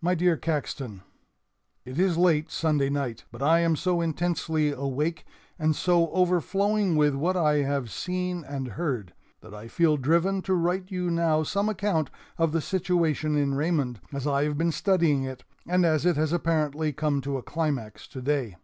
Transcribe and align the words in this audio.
]"My 0.02 0.14
Dear 0.14 0.38
Caxton: 0.38 1.02
"It 1.84 1.98
is 1.98 2.16
late 2.16 2.50
Sunday 2.50 2.88
night, 2.88 3.24
but 3.30 3.42
I 3.42 3.58
am 3.60 3.76
so 3.76 4.00
intensely 4.00 4.72
awake 4.72 5.26
and 5.58 5.76
so 5.76 6.08
overflowing 6.12 6.96
with 6.96 7.14
what 7.14 7.36
I 7.36 7.56
have 7.56 7.90
seen 7.92 8.42
and 8.42 8.66
heard 8.68 9.12
that 9.42 9.52
I 9.52 9.68
feel 9.68 9.98
driven 9.98 10.40
to 10.40 10.54
write 10.54 10.90
you 10.90 11.10
now 11.10 11.42
some 11.42 11.68
account 11.68 12.08
of 12.38 12.52
the 12.52 12.62
situation 12.62 13.36
in 13.36 13.52
Raymond 13.54 14.00
as 14.10 14.26
I 14.26 14.44
have 14.44 14.56
been 14.56 14.72
studying 14.72 15.24
it, 15.24 15.44
and 15.68 15.84
as 15.84 16.06
it 16.06 16.16
has 16.16 16.32
apparently 16.32 16.94
come 16.94 17.20
to 17.20 17.36
a 17.36 17.42
climax 17.42 18.06
today. 18.08 18.56